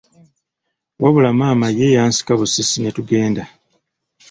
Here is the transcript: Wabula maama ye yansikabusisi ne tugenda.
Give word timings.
Wabula 1.01 1.29
maama 1.39 1.67
ye 1.79 1.87
yansikabusisi 1.95 2.77
ne 2.79 2.91
tugenda. 2.95 3.43